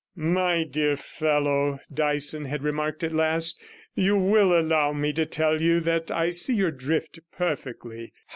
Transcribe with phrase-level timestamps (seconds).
[0.15, 3.59] 'My dear fellow,' Dyson had remarked at last,
[3.93, 8.11] 'you will allow me to tell you that I see your drift perfectly.